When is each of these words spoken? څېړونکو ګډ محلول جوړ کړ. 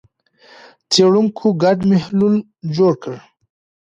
څېړونکو 0.91 1.47
ګډ 1.63 1.77
محلول 1.91 2.35
جوړ 2.75 2.93
کړ. 3.03 3.15